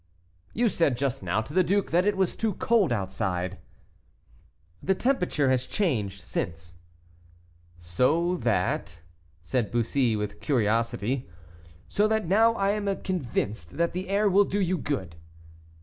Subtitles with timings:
[0.55, 3.59] "You said just now to the duke that it was too cold outside."
[4.81, 6.77] "The temperature has changed since."
[7.77, 9.01] "So that"
[9.43, 11.29] said Bussy, with curiosity.
[11.87, 15.17] "So that now I am convinced that the air will do you good."